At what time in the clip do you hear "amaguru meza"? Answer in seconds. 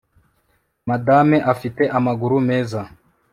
1.97-2.81